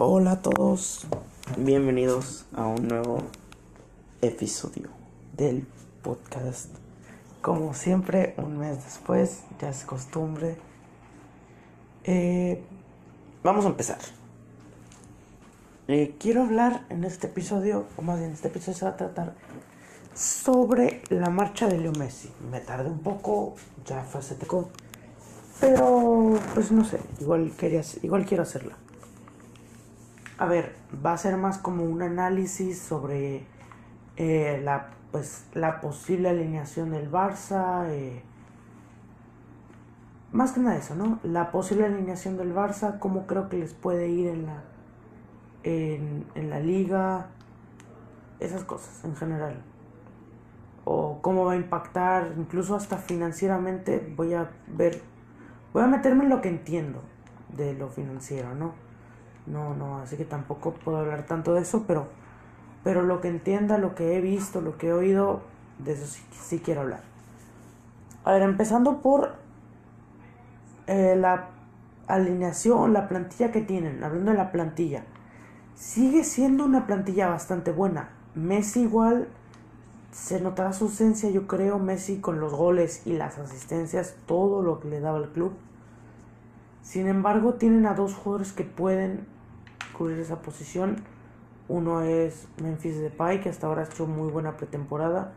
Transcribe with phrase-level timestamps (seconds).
[0.00, 1.08] Hola a todos,
[1.56, 3.20] bienvenidos a un nuevo
[4.22, 4.90] episodio
[5.36, 5.66] del
[6.04, 6.68] podcast.
[7.42, 10.56] Como siempre, un mes después, ya es costumbre.
[12.04, 12.62] Eh,
[13.42, 13.98] vamos a empezar.
[15.88, 19.34] Eh, quiero hablar en este episodio, o más bien, este episodio se va a tratar
[20.14, 22.30] sobre la marcha de Leo Messi.
[22.52, 24.36] Me tardé un poco, ya fue hace
[25.60, 28.76] pero pues no sé, igual, quería, igual quiero hacerla.
[30.38, 33.44] A ver, va a ser más como un análisis sobre
[34.16, 37.88] eh, la, pues, la posible alineación del Barça.
[37.88, 38.22] Eh,
[40.30, 41.18] más que nada eso, ¿no?
[41.24, 44.62] La posible alineación del Barça, cómo creo que les puede ir en la,
[45.64, 47.26] en, en la liga,
[48.38, 49.60] esas cosas en general.
[50.84, 55.02] O cómo va a impactar, incluso hasta financieramente, voy a ver,
[55.72, 57.02] voy a meterme en lo que entiendo
[57.56, 58.87] de lo financiero, ¿no?
[59.50, 62.08] No, no, así que tampoco puedo hablar tanto de eso, pero,
[62.84, 65.40] pero lo que entienda, lo que he visto, lo que he oído,
[65.78, 67.00] de eso sí, sí quiero hablar.
[68.24, 69.36] A ver, empezando por
[70.86, 71.48] eh, la
[72.08, 75.04] alineación, la plantilla que tienen, hablando de la plantilla,
[75.74, 78.10] sigue siendo una plantilla bastante buena.
[78.34, 79.28] Messi igual
[80.12, 84.80] se notará su ausencia, yo creo, Messi con los goles y las asistencias, todo lo
[84.80, 85.52] que le daba al club.
[86.82, 89.26] Sin embargo, tienen a dos jugadores que pueden
[89.98, 90.96] cubrir esa posición.
[91.68, 95.32] Uno es Memphis Depay, que hasta ahora ha hecho muy buena pretemporada.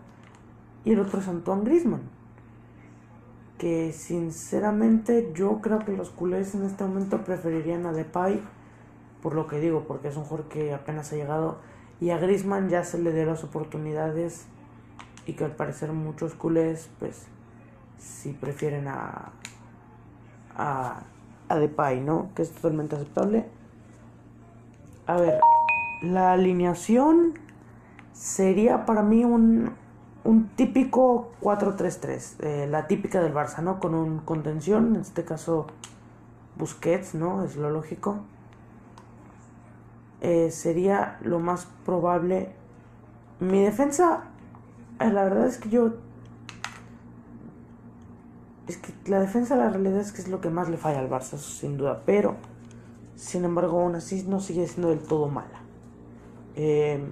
[0.85, 2.03] Y el otro es Antoine Griezmann.
[3.57, 8.41] Que sinceramente yo creo que los culés en este momento preferirían a Depay.
[9.21, 11.57] Por lo que digo, porque es un jugador que apenas ha llegado.
[11.99, 14.45] Y a Griezmann ya se le dio las oportunidades.
[15.25, 17.27] Y que al parecer muchos culés, pues,
[17.97, 19.33] sí prefieren a,
[20.55, 21.03] a,
[21.49, 22.29] a Depay, ¿no?
[22.35, 23.60] Que es totalmente aceptable.
[25.07, 25.39] A ver,
[26.03, 27.33] la alineación
[28.13, 29.73] sería para mí un,
[30.23, 33.79] un típico 4-3-3, eh, la típica del Barça, ¿no?
[33.79, 35.67] Con un contención, en este caso
[36.55, 37.43] Busquets, ¿no?
[37.43, 38.19] Es lo lógico.
[40.21, 42.53] Eh, sería lo más probable.
[43.39, 44.25] Mi defensa,
[44.99, 45.93] eh, la verdad es que yo...
[48.67, 51.09] Es que la defensa, la realidad es que es lo que más le falla al
[51.09, 52.35] Barça, sin duda, pero...
[53.21, 55.61] Sin embargo, aún así no sigue siendo del todo mala.
[56.55, 57.05] Eh,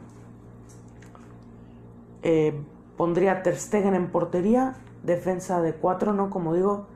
[2.24, 2.60] eh,
[2.98, 6.32] pondría Ter Stegen en portería, defensa de 4, ¿no?
[6.32, 6.88] Como digo,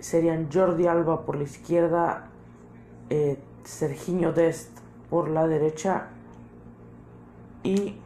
[0.00, 2.28] serían Jordi Alba por la izquierda,
[3.08, 4.68] eh, Serginho Dest
[5.08, 6.08] por la derecha
[7.62, 7.96] y,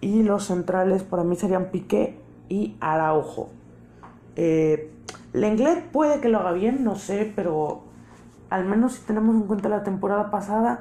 [0.00, 3.48] y los centrales para mí serían Piqué y Araujo.
[4.36, 4.92] Eh,
[5.32, 7.85] Lenglet puede que lo haga bien, no sé, pero
[8.50, 10.80] al menos si tenemos en cuenta la temporada pasada,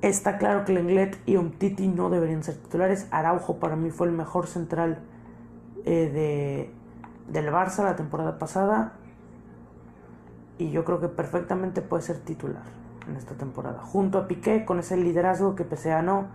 [0.00, 3.06] está claro que Lenglet y Umtiti no deberían ser titulares.
[3.10, 4.98] Araujo para mí fue el mejor central
[5.84, 6.10] eh,
[7.28, 8.94] de, del Barça la temporada pasada.
[10.58, 12.64] Y yo creo que perfectamente puede ser titular
[13.08, 13.80] en esta temporada.
[13.80, 16.26] Junto a Piqué, con ese liderazgo que pese a no,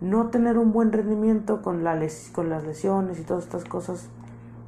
[0.00, 2.00] no tener un buen rendimiento con, la
[2.32, 4.08] con las lesiones y todas estas cosas,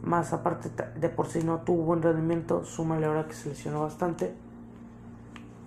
[0.02, 4.34] más aparte de por sí no tuvo buen rendimiento, súmale ahora que se lesionó bastante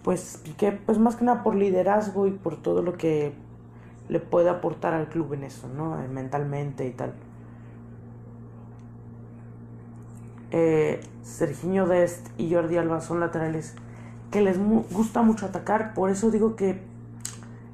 [0.06, 3.34] pues Piqué, pues más que nada por liderazgo y por todo lo que
[4.08, 6.00] le puede aportar al club en eso, ¿no?
[6.00, 7.16] Eh, mentalmente y tal.
[10.52, 13.74] Eh, Serginho Dest y Jordi Alba son laterales
[14.30, 16.84] que les gusta mucho atacar, por eso digo que,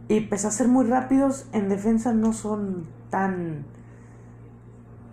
[0.08, 3.66] y pese a ser muy rápidos, en defensa no son tan,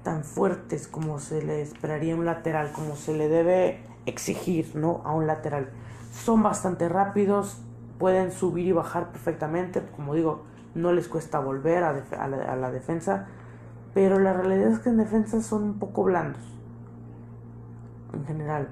[0.04, 5.02] tan fuertes como se le esperaría a un lateral, como se le debe exigir, ¿no?
[5.04, 5.70] A un lateral
[6.18, 7.62] son bastante rápidos,
[7.98, 13.26] pueden subir y bajar perfectamente, como digo, no les cuesta volver a, la, defensa,
[13.94, 16.42] pero la realidad es que en defensa son un poco blandos,
[18.12, 18.68] en general.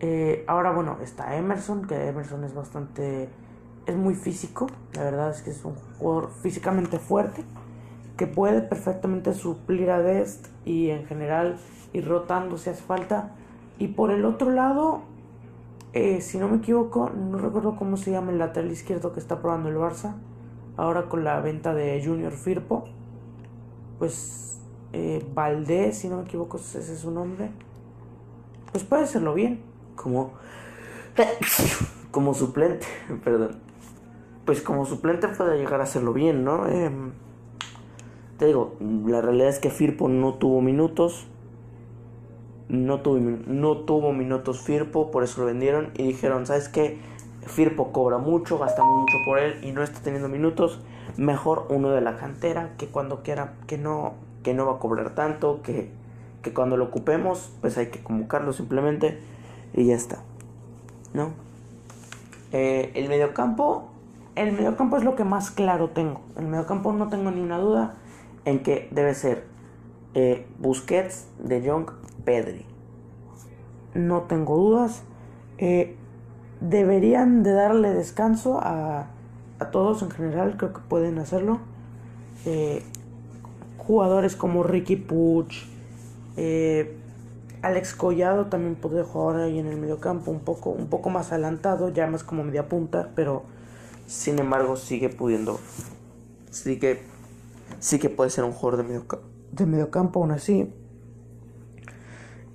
[0.00, 3.28] Eh, ahora, bueno, está Emerson, que Emerson es bastante,
[3.86, 7.44] es muy físico, la verdad es que es un jugador físicamente fuerte,
[8.16, 11.56] que puede perfectamente suplir a Dest y en general
[11.92, 13.30] ir rotando si hace falta.
[13.78, 15.02] Y por el otro lado,
[15.92, 19.40] eh, si no me equivoco, no recuerdo cómo se llama el lateral izquierdo que está
[19.40, 20.14] probando el Barça.
[20.76, 22.84] Ahora con la venta de Junior Firpo.
[23.98, 24.60] Pues
[24.92, 27.50] eh, Valdés, si no me equivoco, ese es su nombre.
[28.72, 29.62] Pues puede hacerlo bien.
[29.96, 30.32] Como.
[32.10, 32.86] Como suplente,
[33.24, 33.56] perdón.
[34.44, 36.66] Pues como suplente puede llegar a hacerlo bien, ¿no?
[36.66, 37.12] Em,
[38.38, 38.76] te digo,
[39.06, 41.28] la realidad es que Firpo no tuvo minutos
[42.70, 46.98] no tuvo, no tuvo minutos Firpo, por eso lo vendieron y dijeron, ¿sabes qué?
[47.46, 50.80] Firpo cobra mucho, gastamos mucho por él y no está teniendo minutos.
[51.16, 54.14] Mejor uno de la cantera que cuando quiera, que no,
[54.44, 55.90] que no va a cobrar tanto, que,
[56.42, 59.18] que cuando lo ocupemos, pues hay que convocarlo simplemente
[59.74, 60.22] y ya está.
[61.12, 61.32] ¿No?
[62.52, 63.88] Eh, el mediocampo,
[64.36, 66.20] el mediocampo es lo que más claro tengo.
[66.36, 67.96] El mediocampo no tengo ni una duda
[68.44, 69.44] en que debe ser
[70.14, 71.90] eh, Busquets, De Jong,
[72.24, 72.64] Pedri.
[73.94, 75.02] No tengo dudas.
[75.58, 75.96] Eh,
[76.60, 79.06] deberían de darle descanso a,
[79.58, 81.60] a, todos en general, creo que pueden hacerlo.
[82.46, 82.82] Eh,
[83.78, 85.66] jugadores como Ricky Puch,
[86.36, 86.96] eh,
[87.62, 91.90] Alex Collado también puede jugar ahí en el mediocampo un poco, un poco más adelantado,
[91.90, 93.42] ya más como media punta, pero
[94.06, 95.60] sin embargo sigue pudiendo,
[96.50, 97.02] sigue,
[97.80, 100.72] sí que puede ser un jugador de mediocampo, de aún así.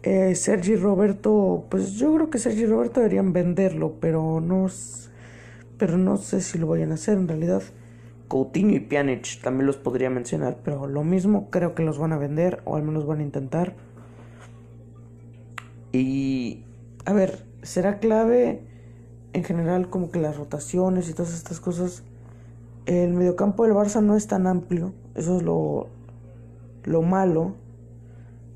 [0.06, 4.68] Eh, Sergi Roberto, pues yo creo que Sergi Roberto deberían venderlo, pero no,
[5.80, 7.64] pero no sé si lo vayan a hacer en realidad.
[8.28, 12.20] Coutinho y Pjanic también los podría mencionar, pero lo mismo creo que los van a
[12.20, 13.74] vender o al menos van a intentar.
[15.92, 16.66] Y
[17.06, 18.62] a ver, será clave
[19.34, 22.04] en general como que las rotaciones y todas estas cosas.
[22.86, 25.88] El mediocampo del Barça no es tan amplio, eso es lo,
[26.84, 27.56] lo malo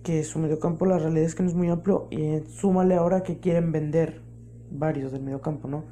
[0.04, 3.40] que su mediocampo la realidad es que no es muy amplio y súmale ahora que
[3.40, 4.22] quieren vender
[4.72, 5.84] varios del mediocampo, ¿no?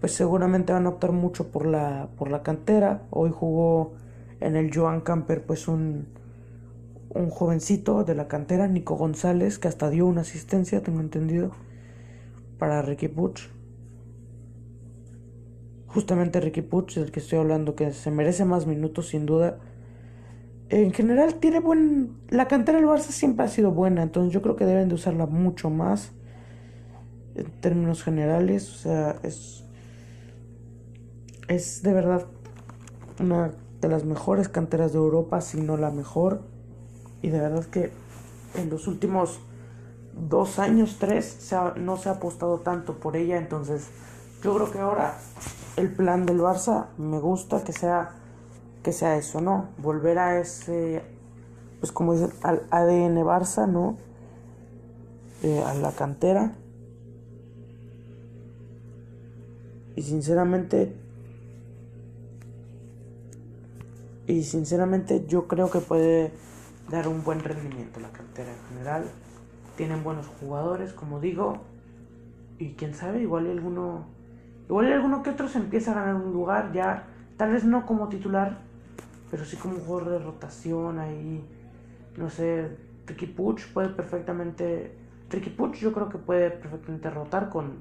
[0.00, 3.02] Pues seguramente van a optar mucho por la por la cantera.
[3.10, 3.94] Hoy jugó
[4.40, 6.06] en el Joan Camper pues un
[7.10, 11.50] un jovencito de la cantera, Nico González, que hasta dio una asistencia, tengo entendido,
[12.58, 13.48] para Ricky Puch.
[15.86, 19.58] Justamente Ricky Puch, del que estoy hablando, que se merece más minutos sin duda
[20.70, 22.16] en general tiene buen...
[22.28, 25.26] La cantera del Barça siempre ha sido buena, entonces yo creo que deben de usarla
[25.26, 26.12] mucho más
[27.34, 28.70] en términos generales.
[28.70, 29.64] O sea, es...
[31.48, 32.26] Es de verdad
[33.18, 36.42] una de las mejores canteras de Europa, si no la mejor.
[37.20, 37.90] Y de verdad que
[38.54, 39.40] en los últimos
[40.14, 43.38] dos años, tres, no se ha apostado tanto por ella.
[43.38, 43.88] Entonces
[44.44, 45.18] yo creo que ahora
[45.76, 48.14] el plan del Barça me gusta que sea
[48.82, 49.68] que sea eso, ¿no?
[49.78, 51.02] Volver a ese,
[51.80, 53.96] pues como dicen, al ADN Barça, ¿no?
[55.42, 56.54] Eh, a la cantera.
[59.96, 60.94] Y sinceramente,
[64.26, 66.32] y sinceramente yo creo que puede
[66.90, 69.04] dar un buen rendimiento la cantera en general.
[69.76, 71.58] Tienen buenos jugadores, como digo.
[72.58, 74.04] Y quién sabe, igual alguno,
[74.68, 77.06] igual alguno que otro se empieza a ganar un lugar ya,
[77.38, 78.69] tal vez no como titular,
[79.30, 81.44] pero sí como un de rotación ahí,
[82.16, 84.94] no sé, Tricky Puch puede perfectamente,
[85.28, 87.78] Tricky Puch yo creo que puede perfectamente rotar con,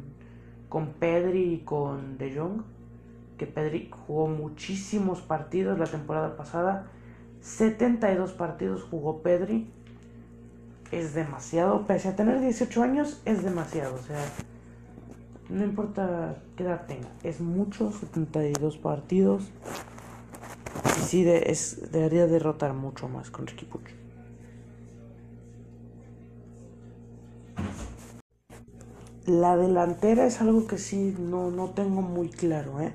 [0.69, 2.61] con Pedri y con De Jong,
[3.37, 6.87] que Pedri jugó muchísimos partidos la temporada pasada,
[7.41, 9.71] 72 partidos jugó Pedri,
[10.91, 14.23] es demasiado, pese a tener 18 años, es demasiado, o sea,
[15.49, 19.49] no importa qué edad tenga, es mucho, 72 partidos
[20.99, 23.89] sí es, debería derrotar mucho más con Ricky Puch.
[29.25, 32.79] La delantera es algo que sí no, no tengo muy claro.
[32.79, 32.93] ¿eh?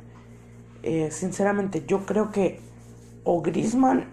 [0.82, 1.10] ¿eh?
[1.10, 2.60] sinceramente, yo creo que
[3.24, 4.10] o Grisman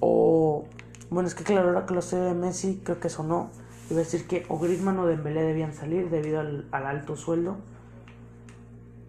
[0.00, 0.64] o.
[1.10, 3.50] Bueno, es que claro, ahora que lo sé de Messi, creo que eso no.
[3.90, 7.56] Iba a decir que o Grisman o Dembélé debían salir debido al, al alto sueldo.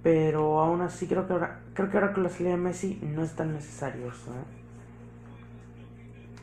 [0.06, 3.24] Pero aún así creo que ahora, creo que ahora con la salida de Messi no
[3.24, 4.32] es tan necesario eso.
[4.34, 4.46] ¿eh?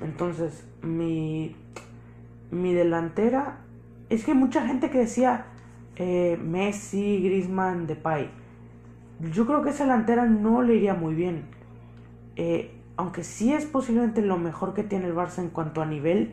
[0.00, 1.54] Entonces, mi,
[2.50, 3.58] mi delantera...
[4.10, 5.46] Es que mucha gente que decía
[5.94, 8.30] eh, Messi, Griezmann, Depay.
[9.32, 11.44] Yo creo que esa delantera no le iría muy bien.
[12.34, 16.32] Eh, aunque sí es posiblemente lo mejor que tiene el Barça en cuanto a nivel.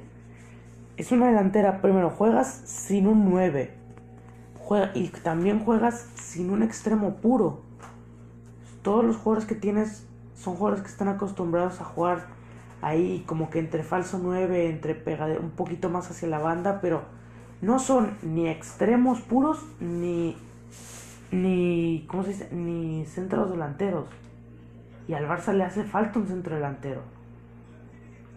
[0.97, 3.77] Es una delantera, primero juegas sin un 9
[4.93, 7.61] y también juegas sin un extremo puro.
[8.83, 12.27] Todos los jugadores que tienes son jugadores que están acostumbrados a jugar
[12.81, 17.01] ahí como que entre falso 9, entre pegade un poquito más hacia la banda, pero
[17.61, 20.37] no son ni extremos puros ni
[21.31, 22.49] ni ¿cómo se dice?
[22.51, 24.05] ni centros delanteros.
[25.07, 27.01] Y al Barça le hace falta un centro delantero.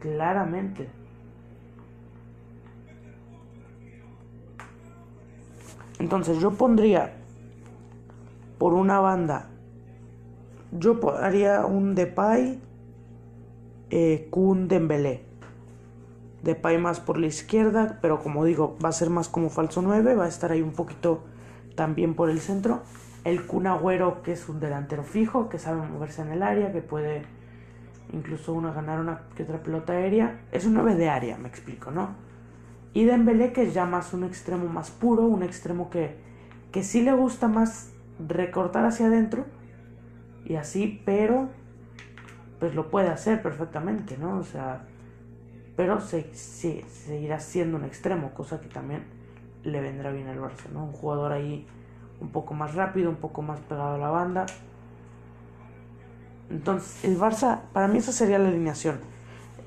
[0.01, 0.89] Claramente.
[6.03, 7.13] Entonces yo pondría
[8.59, 9.51] por una banda,
[10.73, 12.61] yo haría un Depay,
[13.91, 15.23] eh, Kun Dembélé.
[16.43, 20.17] Depay más por la izquierda, pero como digo, va a ser más como falso 9,
[20.17, 21.23] va a estar ahí un poquito
[21.77, 22.83] también por el centro.
[23.23, 26.83] El Kun Agüero, que es un delantero fijo, que sabe moverse en el área, que
[26.83, 27.23] puede
[28.13, 30.41] incluso uno ganar una que otra pelota aérea.
[30.51, 32.32] Es un 9 de área, me explico, ¿no?
[32.95, 36.17] Y Dembélé, que es ya más un extremo más puro, un extremo que,
[36.71, 39.47] que sí le gusta más recortar hacia adentro
[40.45, 41.49] y así, pero
[42.59, 44.39] pues lo puede hacer perfectamente, ¿no?
[44.39, 44.85] O sea,
[45.77, 49.05] pero se, seguirá siendo un extremo, cosa que también
[49.65, 50.85] le vendrá bien al Barça, ¿no?
[50.85, 51.67] Un jugador ahí
[52.21, 54.47] un poco más rápido, un poco más pegado a la banda.
[56.51, 59.01] Entonces, el Barça, para mí esa sería la alineación.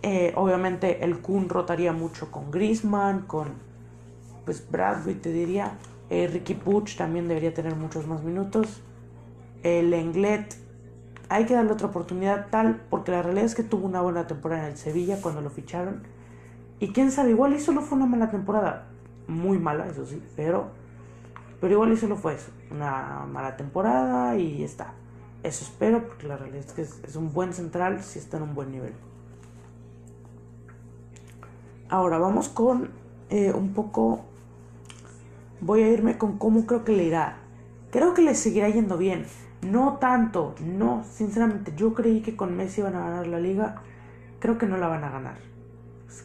[0.07, 3.53] Eh, obviamente el Kun rotaría mucho con Griezmann, con
[4.45, 5.79] pues Bradley te diría.
[6.12, 8.83] Eh, Ricky Puch también debería tener muchos más minutos.
[9.63, 10.55] El Englet
[11.27, 14.65] hay que darle otra oportunidad tal, porque la realidad es que tuvo una buena temporada
[14.65, 16.03] en el Sevilla cuando lo ficharon.
[16.79, 18.85] Y quién sabe, igual y solo fue una mala temporada.
[19.27, 20.67] Muy mala, eso sí, pero,
[21.59, 22.51] pero igual y solo fue eso.
[22.69, 24.93] Una mala temporada y está.
[25.41, 28.53] Eso espero, porque la realidad es que es, un buen central si está en un
[28.53, 28.93] buen nivel.
[31.89, 32.89] Ahora vamos con
[33.29, 34.21] eh, un poco.
[35.61, 37.37] Voy a irme con cómo creo que le irá.
[37.91, 39.25] Creo que le seguirá yendo bien.
[39.61, 43.81] No tanto, no, sinceramente, yo creí que con Messi iban a ganar la liga.
[44.39, 45.37] Creo que no la van a ganar.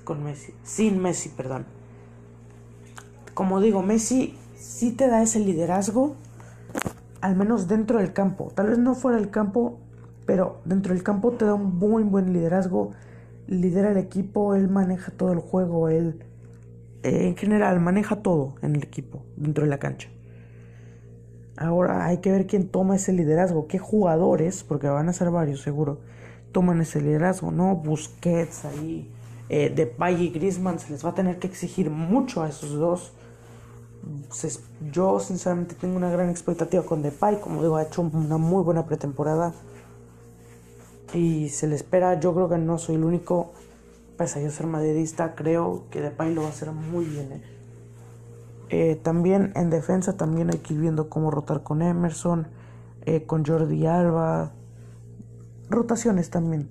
[0.04, 1.66] Con Messi, sin Messi, perdón.
[3.34, 6.16] Como digo, Messi sí te da ese liderazgo,
[7.20, 8.50] al menos dentro del campo.
[8.54, 9.78] Tal vez no fuera del campo,
[10.26, 12.90] pero dentro del campo te da un muy buen liderazgo.
[13.50, 16.24] Lidera el equipo, él maneja todo el juego, él
[17.02, 20.08] eh, en general maneja todo en el equipo, dentro de la cancha.
[21.56, 25.60] Ahora hay que ver quién toma ese liderazgo, qué jugadores, porque van a ser varios
[25.60, 26.00] seguro,
[26.52, 27.76] toman ese liderazgo, ¿no?
[27.76, 29.10] Busquets ahí,
[29.48, 33.12] eh, Depay y Griezmann, se les va a tener que exigir mucho a esos dos.
[34.92, 38.86] Yo sinceramente tengo una gran expectativa con Depay, como digo, ha hecho una muy buena
[38.86, 39.52] pretemporada.
[41.12, 43.52] Y se le espera, yo creo que no soy el único,
[44.16, 47.32] pese a yo ser madridista, creo que Depay lo va a hacer muy bien.
[47.32, 47.42] ¿eh?
[48.68, 52.46] Eh, también en defensa también hay que ir viendo cómo rotar con Emerson,
[53.06, 54.52] eh, con Jordi Alba.
[55.68, 56.68] Rotaciones también.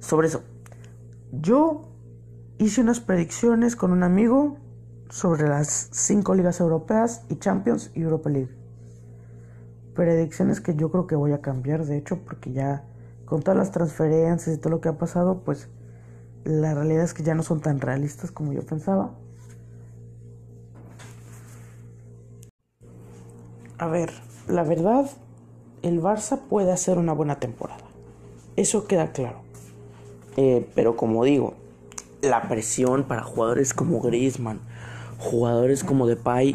[0.00, 0.42] Sobre eso.
[1.30, 1.88] Yo
[2.58, 4.56] hice unas predicciones con un amigo
[5.08, 8.57] sobre las cinco ligas europeas y Champions y Europa League.
[9.98, 12.84] Predicciones que yo creo que voy a cambiar, de hecho, porque ya
[13.24, 15.68] con todas las transferencias y todo lo que ha pasado, pues
[16.44, 19.10] la realidad es que ya no son tan realistas como yo pensaba.
[23.78, 24.12] A ver,
[24.46, 25.10] la verdad,
[25.82, 27.82] el Barça puede hacer una buena temporada.
[28.54, 29.40] Eso queda claro.
[30.36, 31.54] Eh, pero como digo,
[32.22, 34.60] la presión para jugadores como Griezmann,
[35.18, 36.54] jugadores como Depay,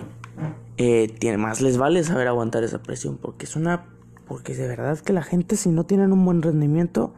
[0.77, 3.17] eh, tiene, más les vale saber aguantar esa presión.
[3.17, 3.85] Porque es una.
[4.27, 7.13] Porque de verdad que la gente, si no tienen un buen rendimiento,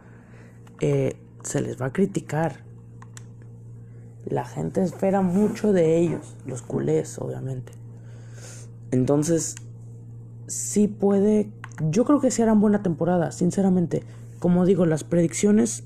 [0.82, 2.64] eh, se les va a criticar.
[4.26, 7.74] La gente espera mucho de ellos, los culés, obviamente.
[8.92, 9.56] Entonces,
[10.48, 11.52] sí puede.
[11.90, 14.04] Yo creo que se harán buena temporada, sinceramente.
[14.40, 15.84] Como digo, las predicciones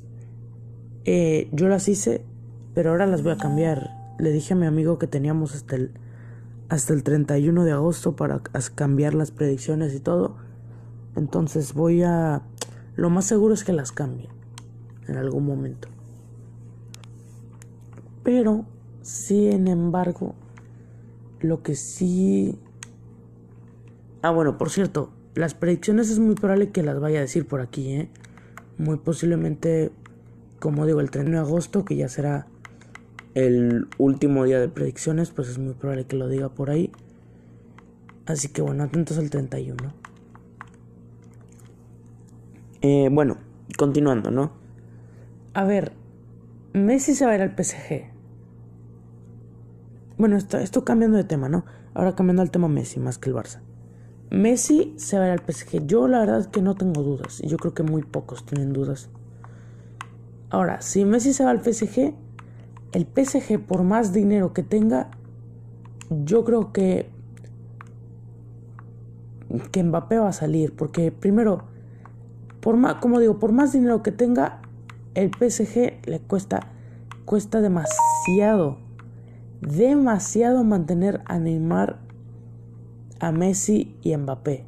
[1.06, 2.22] eh, yo las hice,
[2.74, 3.90] pero ahora las voy a cambiar.
[4.20, 5.78] Le dije a mi amigo que teníamos hasta
[6.70, 8.40] hasta el 31 de agosto para
[8.76, 10.38] cambiar las predicciones y todo.
[11.16, 12.44] Entonces voy a...
[12.96, 14.30] Lo más seguro es que las cambie
[15.08, 15.88] en algún momento.
[18.24, 18.66] Pero,
[19.02, 20.36] sin embargo,
[21.42, 22.60] lo que sí
[24.22, 27.62] Ah, bueno, por cierto, las predicciones es muy probable que las vaya a decir por
[27.62, 28.10] aquí, ¿eh?
[28.78, 29.92] Muy posiblemente,
[30.60, 32.48] como digo, el 31 de agosto, que ya será
[33.46, 36.92] el último día de predicciones, pues es muy probable que lo diga por ahí.
[38.26, 39.76] Así que bueno, atentos al 31.
[42.82, 43.38] Eh, bueno,
[43.78, 44.52] continuando, ¿no?
[45.54, 45.94] A ver,
[46.74, 48.12] Messi se va a ir al PSG.
[50.18, 51.66] Bueno, esto, esto cambiando de tema, ¿no?
[51.94, 53.62] Ahora cambiando al tema Messi más que el Barça.
[54.30, 55.88] Messi se va a ir al PSG.
[55.88, 57.40] Yo la verdad que no tengo dudas.
[57.40, 59.10] Yo creo que muy pocos tienen dudas.
[60.52, 62.14] Ahora, si Messi se va al PSG,
[62.92, 65.12] el PSG por más dinero que tenga,
[66.10, 67.10] yo creo que
[69.72, 71.64] que Mbappé va a salir, porque primero,
[72.62, 74.62] por más, como digo, por más dinero que tenga,
[75.16, 76.68] el PSG le cuesta
[77.30, 78.80] cuesta demasiado,
[79.62, 82.00] demasiado mantener a Neymar
[83.20, 84.66] a Messi y Mbappé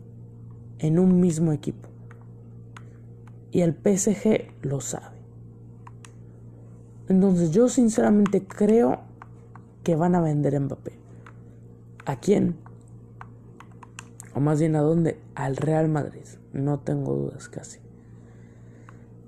[0.78, 1.90] en un mismo equipo.
[3.52, 5.21] Y el PSG lo sabe.
[7.10, 9.02] Entonces yo sinceramente creo
[9.84, 10.94] que van a vender a Mbappé.
[12.06, 12.56] ¿A quién?
[14.34, 15.20] O más bien a dónde?
[15.36, 16.26] Al Real Madrid.
[16.54, 17.80] No tengo dudas casi.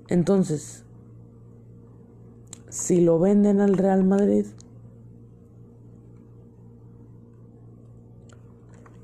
[0.08, 0.84] Entonces,
[2.68, 4.46] si lo venden al Real Madrid,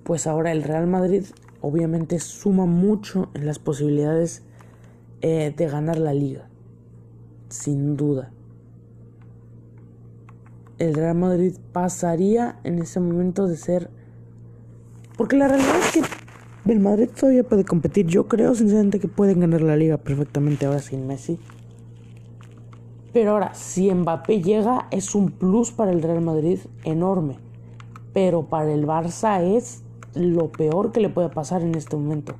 [0.04, 1.24] pues ahora el Real Madrid
[1.60, 4.42] obviamente suma mucho en las posibilidades
[5.20, 6.48] eh, de ganar la liga,
[7.48, 8.32] sin duda.
[10.80, 13.90] El Real Madrid pasaría en ese momento de ser...
[15.18, 18.06] Porque la realidad es que el Madrid todavía puede competir.
[18.06, 21.38] Yo creo sinceramente que pueden ganar la liga perfectamente ahora sin Messi.
[23.12, 27.36] Pero ahora, si Mbappé llega, es un plus para el Real Madrid enorme.
[28.14, 29.82] Pero para el Barça es
[30.14, 32.36] lo peor que le puede pasar en este momento.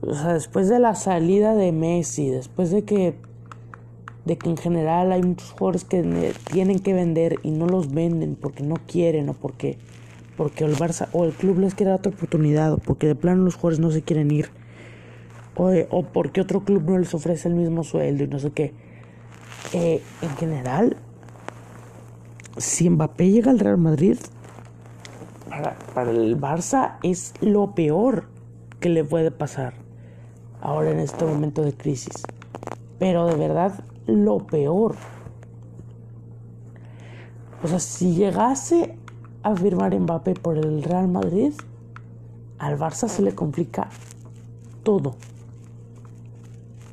[0.00, 3.20] O sea, después de la salida de Messi, después de que
[4.26, 8.36] de que en general hay muchos jugadores que tienen que vender y no los venden
[8.36, 9.78] porque no quieren o porque
[10.36, 13.42] porque el Barça o el club les quiere dar otra oportunidad o porque de plano
[13.44, 14.50] los jugadores no se quieren ir
[15.54, 18.74] o, o porque otro club no les ofrece el mismo sueldo y no sé qué.
[19.72, 20.96] Eh, en general,
[22.56, 24.18] si Mbappé llega al Real Madrid,
[25.94, 28.28] para, el Barça es lo peor
[28.80, 29.74] que le puede pasar
[30.60, 32.22] ahora en este momento de crisis.
[32.98, 34.96] Pero de verdad, lo peor.
[37.62, 38.96] O sea, si llegase
[39.42, 41.52] a firmar Mbappé por el Real Madrid,
[42.58, 43.88] al Barça se le complica
[44.82, 45.16] todo.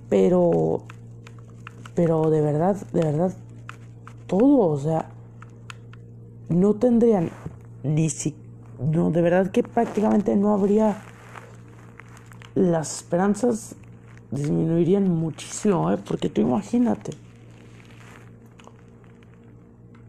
[0.10, 0.84] Pero,
[1.96, 3.34] pero de verdad, de verdad,
[4.27, 4.70] todo.
[4.70, 5.10] O sea,
[6.50, 7.29] no tendrían
[7.84, 8.43] ni siquiera
[8.79, 10.98] no, de verdad que prácticamente no habría.
[12.55, 13.75] Las esperanzas
[14.33, 15.97] disminuirían muchísimo, ¿eh?
[15.97, 17.11] Porque tú imagínate.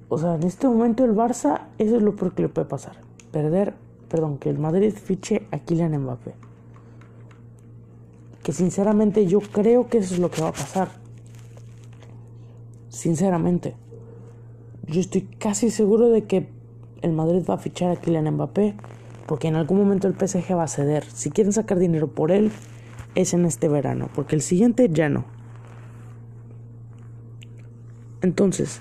[0.08, 2.96] O sea, en este momento el Barça, eso es lo peor que le puede pasar.
[3.32, 3.74] Perder,
[4.08, 6.34] perdón, que el Madrid fiche a Kylian Mbappé.
[8.42, 10.88] Que sinceramente yo creo que eso es lo que va a pasar.
[12.88, 13.74] Sinceramente.
[14.86, 16.48] Yo estoy casi seguro de que
[17.00, 18.76] el Madrid va a fichar a Kylian Mbappé
[19.26, 21.04] porque en algún momento el PSG va a ceder.
[21.04, 22.52] Si quieren sacar dinero por él,
[23.14, 25.24] es en este verano, porque el siguiente ya no.
[28.22, 28.80] Entonces,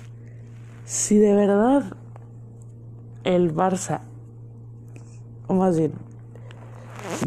[0.84, 1.96] si de verdad
[3.24, 4.00] el Barça,
[5.46, 5.92] o más bien,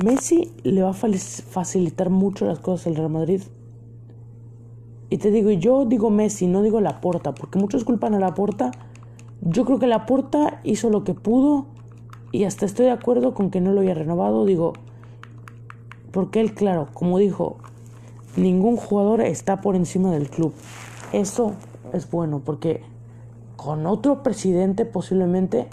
[0.03, 3.41] Messi le va a facilitar mucho las cosas al Real Madrid.
[5.09, 8.33] Y te digo, yo digo Messi, no digo la porta, porque muchos culpan a la
[8.33, 8.71] porta
[9.41, 11.67] yo creo que Laporta hizo lo que pudo
[12.31, 14.45] y hasta estoy de acuerdo con que no lo haya renovado.
[14.45, 14.73] Digo,
[16.11, 17.57] porque él, claro, como dijo,
[18.35, 20.53] ningún jugador está por encima del club.
[21.11, 21.53] Eso
[21.93, 22.83] es bueno porque
[23.55, 25.67] con otro presidente posiblemente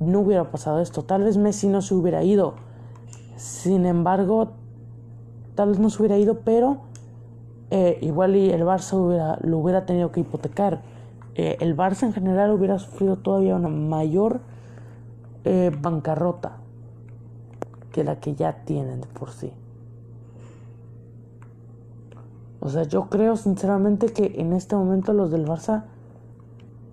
[0.00, 1.02] no hubiera pasado esto.
[1.04, 2.54] Tal vez Messi no se hubiera ido.
[3.36, 4.52] Sin embargo,
[5.54, 6.78] tal vez no se hubiera ido, pero
[7.70, 10.82] eh, igual y el Barça hubiera, lo hubiera tenido que hipotecar.
[11.34, 14.40] Eh, el Barça en general hubiera sufrido todavía una mayor
[15.44, 16.56] eh, bancarrota
[17.92, 19.52] que la que ya tienen de por sí.
[22.60, 25.84] O sea, yo creo sinceramente que en este momento los del Barça,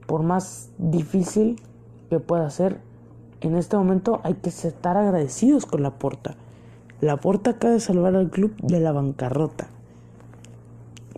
[0.06, 1.62] por más difícil
[2.10, 2.80] que pueda ser,
[3.42, 6.36] en este momento hay que estar agradecidos con la porta.
[7.02, 9.68] La porta acaba de salvar al club de la bancarrota.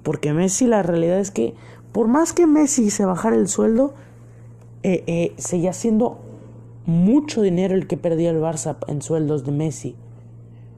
[0.04, 1.56] Porque Messi la realidad es que
[1.92, 3.94] por más que Messi se bajara el sueldo,
[4.84, 6.20] eh, eh, seguía siendo
[6.86, 9.96] mucho dinero el que perdía el Barça en sueldos de Messi.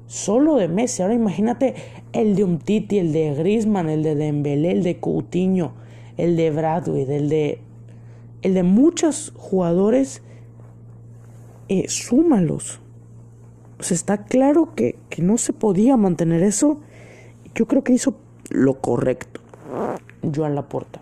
[0.09, 1.03] Solo de Messi.
[1.03, 1.75] Ahora imagínate
[2.13, 5.73] el de Umtiti, el de Griezmann, el de Dembélé, el de Coutinho,
[6.17, 7.61] el de Bradway, el de
[8.41, 10.23] el de muchos jugadores.
[11.67, 12.79] Eh, súmalos.
[13.79, 16.81] O sea, está claro que, que no se podía mantener eso.
[17.53, 18.15] Yo creo que hizo
[18.49, 19.41] lo correcto.
[20.35, 21.01] Joan Laporta.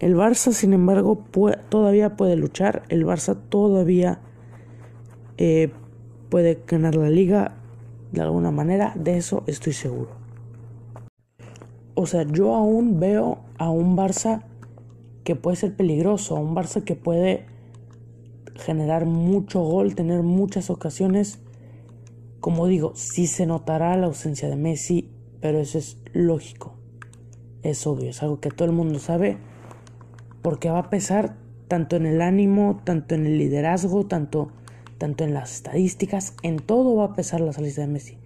[0.00, 1.24] El Barça, sin embargo,
[1.68, 2.82] todavía puede luchar.
[2.88, 4.18] El Barça todavía
[5.38, 5.70] eh,
[6.32, 7.58] puede ganar la liga
[8.10, 8.94] de alguna manera.
[8.96, 10.12] De eso estoy seguro.
[11.94, 14.44] O sea, yo aún veo a un Barça
[15.24, 17.44] que puede ser peligroso, a un Barça que puede
[18.54, 21.38] generar mucho gol, tener muchas ocasiones.
[22.40, 25.10] Como digo, sí se notará la ausencia de Messi,
[25.42, 26.78] pero eso es lógico.
[27.62, 29.36] Es obvio, es algo que todo el mundo sabe
[30.40, 31.36] porque va a pesar
[31.68, 34.50] tanto en el ánimo, tanto en el liderazgo, tanto,
[35.02, 38.18] tanto en las estadísticas, en todo va a pesar la salida de Messi,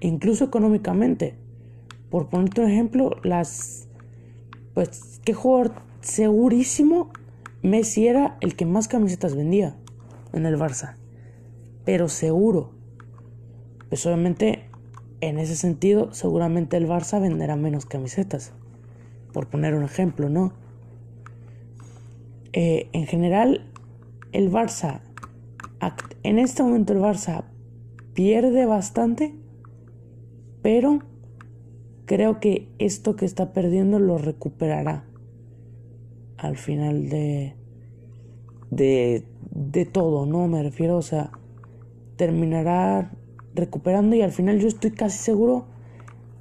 [0.00, 1.34] e incluso económicamente.
[2.08, 3.88] Por ponerte un ejemplo, las
[4.72, 7.12] pues qué jugador segurísimo
[7.60, 9.76] Messi era el que más camisetas vendía
[10.32, 10.96] en el Barça.
[11.84, 12.70] pero seguro.
[13.90, 14.64] Pues obviamente,
[15.20, 18.54] en ese sentido, seguramente el Barça venderá menos camisetas.
[19.34, 20.54] Por poner un ejemplo, ¿no?
[22.54, 23.70] Eh, en general,
[24.32, 25.02] el Barça,
[26.22, 27.44] en este momento el Barça
[28.14, 29.34] pierde bastante,
[30.62, 31.00] pero
[32.06, 35.04] creo que esto que está perdiendo lo recuperará
[36.36, 37.54] al final de,
[38.70, 40.46] de, de todo, ¿no?
[40.46, 41.30] Me refiero, o sea,
[42.16, 43.12] terminará
[43.54, 45.66] recuperando y al final yo estoy casi seguro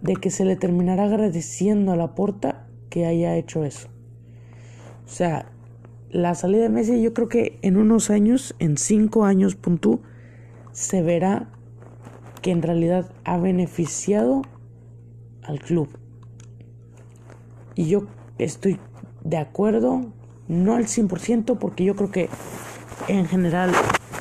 [0.02, 3.88] de que se le terminará agradeciendo a la porta que haya hecho eso.
[5.06, 5.53] O sea,
[6.14, 10.00] la salida de Messi yo creo que en unos años, en cinco años, punto,
[10.72, 11.50] se verá
[12.42, 14.44] que en realidad ha beneficiado
[15.42, 15.90] al club.
[17.76, 18.06] Y yo
[18.38, 18.80] estoy
[19.24, 20.14] de acuerdo,
[20.48, 22.30] no al 100%, porque yo creo que
[23.08, 23.72] en general,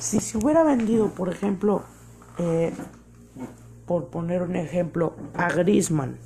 [0.00, 1.83] si se hubiera vendido, por ejemplo,
[2.38, 2.72] eh,
[3.85, 6.16] por poner un ejemplo, a Grisman,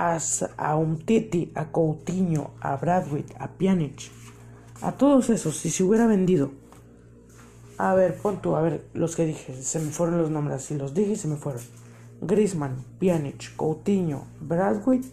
[0.00, 0.18] a,
[0.56, 4.10] a Umtiti, a Coutinho, a Bradwick, a Pjanic,
[4.80, 6.52] a todos esos, si se hubiera vendido,
[7.76, 10.74] a ver, pon tú, a ver, los que dije, se me fueron los nombres, si
[10.74, 11.60] los dije se me fueron.
[12.22, 15.04] Grisman, Pjanic, Coutinho, Bradwick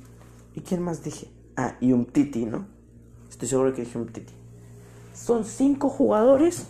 [0.56, 1.28] y quién más dije.
[1.58, 2.66] Ah, y un Titi, ¿no?
[3.30, 4.34] Estoy seguro que dije un Titi.
[5.14, 6.68] Son cinco jugadores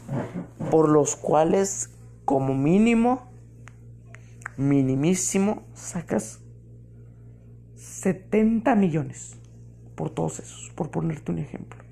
[0.72, 1.92] por los cuales,
[2.26, 3.28] como mínimo,
[4.56, 6.40] minimísimo, sacas
[8.02, 9.38] 70 millones
[9.96, 11.84] por todos esos, por ponerte un ejemplo.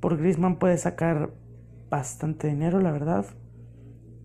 [0.00, 1.30] Por Grisman puedes sacar
[1.90, 3.26] bastante dinero, la verdad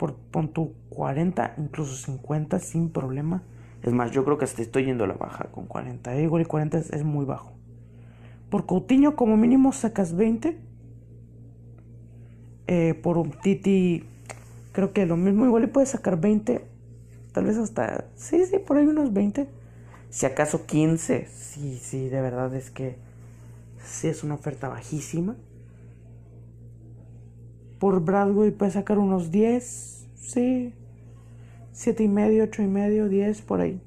[0.03, 0.51] por pon
[0.89, 3.43] 40, incluso 50 sin problema.
[3.81, 6.15] Es más, yo creo que hasta estoy yendo a la baja con 40.
[6.17, 7.53] Eh, igual y 40 es, muy bajo.
[8.49, 10.57] Por Coutinho como mínimo sacas 20.
[12.67, 14.03] Eh, por un Titi
[14.73, 15.45] creo que lo mismo.
[15.45, 16.65] Igual y puedes sacar 20.
[17.31, 18.05] Tal vez hasta...
[18.15, 19.47] Sí, sí, por ahí unos 20.
[20.13, 21.27] Si acaso 15.
[21.27, 22.97] Sí, sí, de verdad es que...
[23.83, 25.35] Sí es una oferta bajísima.
[27.79, 30.75] Por Bradway puedes sacar unos 10 Sí.
[31.71, 33.81] Siete y medio, ocho y medio, diez, por ahí.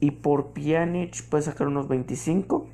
[0.00, 2.66] Y por Pjanic puede sacar unos 25.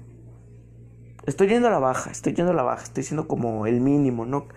[1.26, 2.82] Estoy yendo a la baja, estoy yendo a la baja.
[2.82, 4.48] Estoy siendo como el mínimo, ¿no?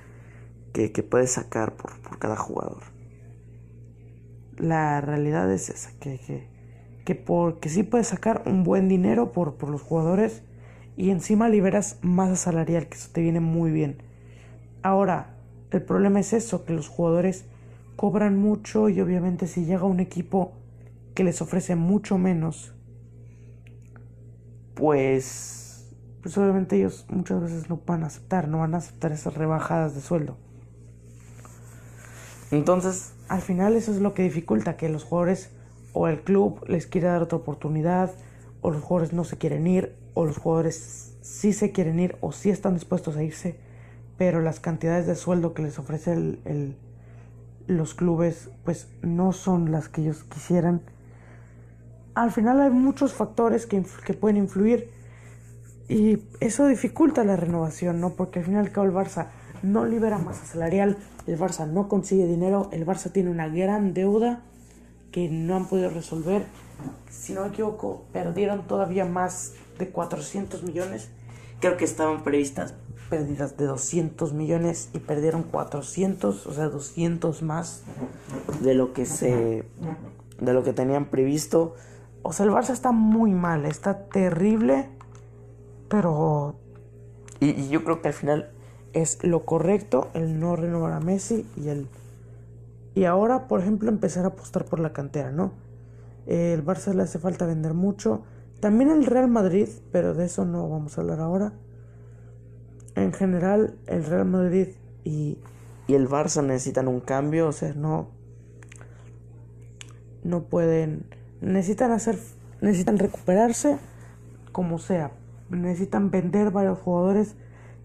[0.71, 2.84] Que, que puedes sacar por, cada jugador.
[4.58, 6.53] La realidad es esa, que, que,
[7.05, 10.43] que, porque sí puedes sacar un buen dinero por, por los jugadores
[10.95, 13.97] y encima liberas masa salarial, que eso te viene muy bien.
[14.81, 15.35] Ahora,
[15.71, 17.45] el problema es eso, que los jugadores
[17.95, 20.53] cobran mucho y obviamente si llega un equipo
[21.15, 22.73] que les ofrece mucho menos,
[24.75, 29.35] pues, pues obviamente ellos muchas veces no van a aceptar, no van a aceptar esas
[29.35, 30.37] rebajadas de sueldo.
[32.51, 35.52] Entonces, al final eso es lo que dificulta que los jugadores
[35.93, 38.12] o el club les quiera dar otra oportunidad,
[38.62, 42.32] o los jugadores no se quieren ir, o los jugadores sí se quieren ir o
[42.32, 43.58] sí están dispuestos a irse
[44.17, 46.77] pero las cantidades de sueldo que les ofrece el,
[47.67, 50.82] los clubes pues no son las que ellos quisieran.
[52.15, 53.82] Al final hay muchos factores que,
[54.13, 54.89] pueden influir
[55.89, 58.12] y eso dificulta la renovación, ¿no?
[58.12, 59.27] Porque al final el Barça
[59.63, 64.41] no libera masa salarial, el Barça no consigue dinero, el Barça tiene una gran deuda
[65.13, 66.45] que no han podido resolver.
[67.10, 71.10] Si no me equivoco, perdieron todavía más de 400 millones.
[71.62, 72.73] Creo que estaban previstas
[73.10, 77.84] pérdidas de 200 millones y perdieron 400, o sea, 200 más
[78.62, 79.63] de lo que se
[80.41, 81.76] de lo que tenían previsto.
[82.23, 84.89] O sea, el Barça está muy mal, está terrible,
[85.89, 86.56] pero
[87.39, 88.49] y, yo creo que al final
[88.93, 91.88] es lo correcto el no renovar a Messi y el
[92.95, 95.53] y ahora, por ejemplo, empezar a apostar por la cantera, ¿no?
[96.25, 98.23] El Barça le hace falta vender mucho.
[98.60, 101.53] También el Real Madrid, pero de eso no vamos a hablar ahora
[102.95, 104.67] en general el Real Madrid
[105.03, 105.38] y,
[105.88, 108.08] el Barça necesitan un cambio, o sea, no
[110.23, 111.06] no pueden
[111.39, 112.17] necesitan hacer
[112.62, 113.77] necesitan recuperarse
[114.51, 115.12] como sea,
[115.49, 117.36] necesitan vender varios jugadores.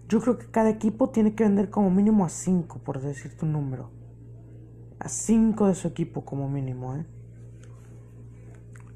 [0.07, 3.53] Yo creo que cada equipo tiene que vender como mínimo a 5, por decirte un
[3.53, 3.91] número.
[4.99, 7.05] A 5 de su equipo como mínimo, ¿eh?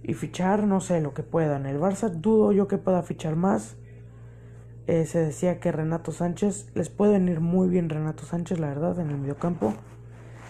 [0.04, 1.66] Y fichar, no sé, lo que puedan.
[1.66, 3.78] El Barça dudo yo que pueda fichar más.
[4.86, 9.00] Eh, se decía que Renato Sánchez, les puede venir muy bien Renato Sánchez, la verdad,
[9.00, 9.74] en el mediocampo.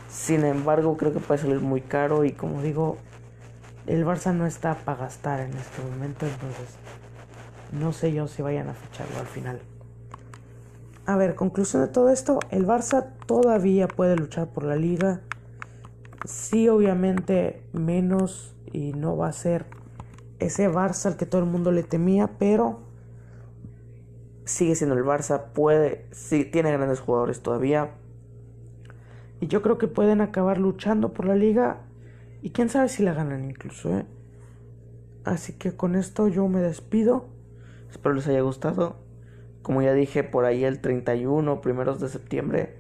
[0.10, 2.98] Sin embargo, creo que puede salir muy caro y como digo,
[3.86, 6.78] el Barça no está para gastar en este momento, entonces
[7.72, 9.60] no sé yo si vayan a ficharlo al final.
[11.06, 15.22] A ver, conclusión de todo esto, el Barça todavía puede luchar por la liga.
[16.26, 19.66] Sí, obviamente menos y no va a ser
[20.40, 22.80] ese Barça al que todo el mundo le temía, pero
[24.46, 27.92] sigue siendo el Barça, puede, sí, tiene grandes jugadores todavía.
[29.40, 31.82] Y yo creo que pueden acabar luchando por la liga
[32.42, 34.06] y quién sabe si la ganan incluso, ¿eh?
[35.24, 37.26] Así que con esto yo me despido.
[37.90, 38.98] Espero les haya gustado.
[39.62, 42.76] Como ya dije, por ahí el 31, primeros de septiembre,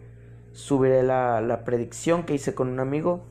[0.51, 3.23] subiré la, la predicción que hice con un amigo.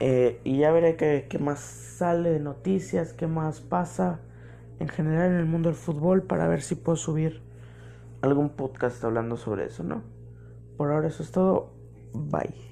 [0.00, 4.20] Eh, y ya veré qué, qué más sale de noticias, qué más pasa
[4.78, 7.42] en general en el mundo del fútbol para ver si puedo subir
[8.22, 10.02] algún podcast hablando sobre eso, ¿no?
[10.76, 11.70] Por ahora eso es todo.
[12.14, 12.69] Bye.